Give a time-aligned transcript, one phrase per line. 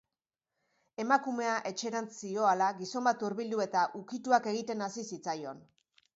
[1.03, 5.63] Emakumea etxerantz zihoala, gizon bat hurbildu, eta ukituak egiten hasi zitzaion.